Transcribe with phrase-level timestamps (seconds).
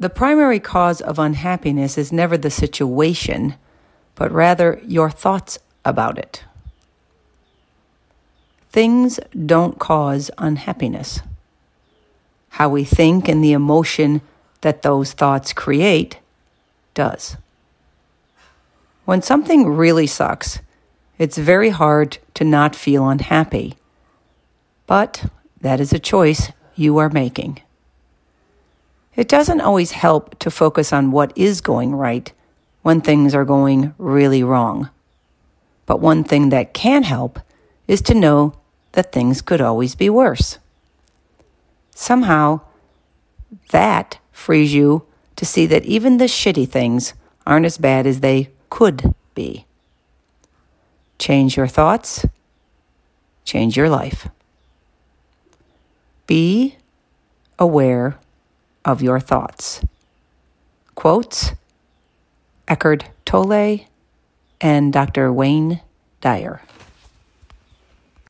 [0.00, 3.56] The primary cause of unhappiness is never the situation,
[4.14, 6.44] but rather your thoughts about it.
[8.70, 11.20] Things don't cause unhappiness.
[12.50, 14.20] How we think and the emotion
[14.60, 16.18] that those thoughts create
[16.94, 17.36] does.
[19.04, 20.60] When something really sucks,
[21.18, 23.76] it's very hard to not feel unhappy.
[24.86, 25.24] But
[25.60, 27.62] that is a choice you are making.
[29.18, 32.32] It doesn't always help to focus on what is going right
[32.82, 34.90] when things are going really wrong.
[35.86, 37.40] But one thing that can help
[37.88, 38.54] is to know
[38.92, 40.58] that things could always be worse.
[41.96, 42.60] Somehow,
[43.70, 47.14] that frees you to see that even the shitty things
[47.44, 49.66] aren't as bad as they could be.
[51.18, 52.24] Change your thoughts,
[53.44, 54.28] change your life.
[56.28, 56.76] Be
[57.58, 58.16] aware
[58.84, 59.82] of your thoughts.
[60.94, 61.52] Quotes
[62.66, 63.86] Eckhart Tolle
[64.60, 65.32] and Dr.
[65.32, 65.80] Wayne
[66.20, 66.60] Dyer.